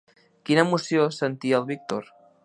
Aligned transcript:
Quina 0.49 0.61
emoció 0.67 1.03
sentia 1.17 1.59
el 1.59 1.67
Víctor? 1.69 2.09